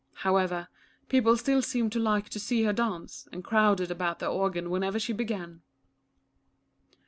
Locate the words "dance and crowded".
2.73-3.91